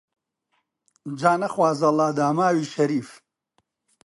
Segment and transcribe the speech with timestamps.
[1.19, 3.09] جا نەخوازەڵا داماوی شەریف